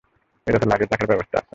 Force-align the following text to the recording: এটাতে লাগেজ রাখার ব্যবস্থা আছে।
এটাতে 0.47 0.65
লাগেজ 0.65 0.87
রাখার 0.91 1.07
ব্যবস্থা 1.07 1.37
আছে। 1.37 1.49